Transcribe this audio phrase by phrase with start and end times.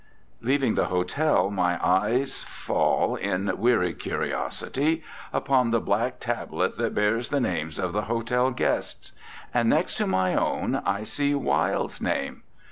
[0.41, 7.29] Leaving the hotel, my eyes fall, in weary curiosity, upon the black tablet that bears
[7.29, 9.11] the names of the hotel guests.
[9.53, 12.41] And next to my own I see Wilde's name.